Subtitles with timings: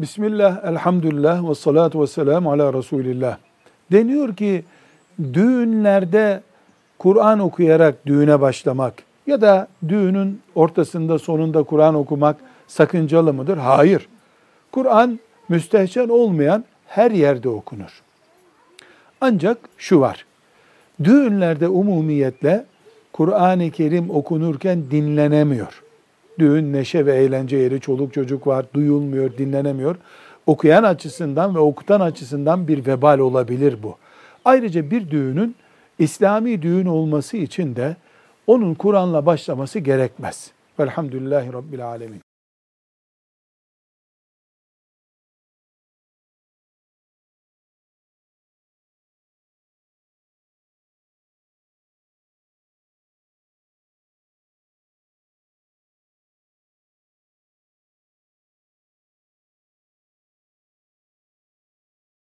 [0.00, 3.36] Bismillah, elhamdülillah ve salatu ve selamu ala Resulillah.
[3.92, 4.64] Deniyor ki
[5.32, 6.40] düğünlerde
[6.98, 8.94] Kur'an okuyarak düğüne başlamak
[9.26, 12.36] ya da düğünün ortasında sonunda Kur'an okumak
[12.66, 13.56] sakıncalı mıdır?
[13.56, 14.08] Hayır.
[14.72, 18.02] Kur'an müstehcen olmayan her yerde okunur.
[19.20, 20.26] Ancak şu var.
[21.04, 22.64] Düğünlerde umumiyetle
[23.12, 25.82] Kur'an-ı Kerim okunurken dinlenemiyor.
[26.40, 29.96] Düğün neşe ve eğlence yeri, çoluk çocuk var, duyulmuyor, dinlenemiyor.
[30.46, 33.96] Okuyan açısından ve okutan açısından bir vebal olabilir bu.
[34.44, 35.56] Ayrıca bir düğünün
[35.98, 37.96] İslami düğün olması için de
[38.46, 40.50] onun Kur'an'la başlaması gerekmez.
[40.78, 42.20] Velhamdülillahi Rabbil Alemin.